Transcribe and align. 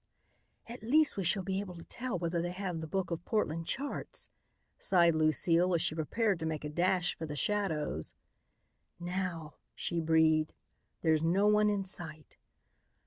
"At 0.65 0.81
least 0.81 1.15
we 1.15 1.23
shall 1.23 1.43
be 1.43 1.59
able 1.59 1.75
to 1.75 1.83
tell 1.83 2.17
whether 2.17 2.41
they 2.41 2.53
have 2.53 2.81
the 2.81 2.87
book 2.87 3.11
of 3.11 3.23
Portland 3.23 3.67
charts," 3.67 4.29
sighed 4.79 5.13
Lucile 5.13 5.75
as 5.75 5.81
she 5.83 5.93
prepared 5.93 6.39
to 6.39 6.45
make 6.47 6.63
a 6.65 6.69
dash 6.69 7.15
for 7.15 7.27
the 7.27 7.35
shadows. 7.35 8.15
"Now," 8.99 9.53
she 9.75 9.99
breathed; 9.99 10.53
"there's 11.03 11.21
no 11.21 11.45
one 11.47 11.69
in 11.69 11.85
sight." 11.85 12.35